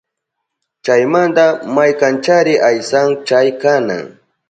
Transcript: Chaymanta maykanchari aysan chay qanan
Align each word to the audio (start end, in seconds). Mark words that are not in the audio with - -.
Chaymanta 0.85 1.45
maykanchari 1.75 2.53
aysan 2.69 3.09
chay 3.27 3.47
qanan 3.61 4.03